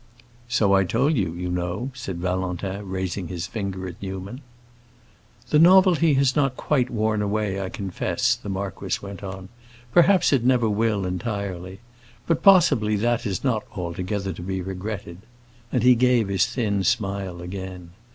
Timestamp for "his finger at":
3.27-4.01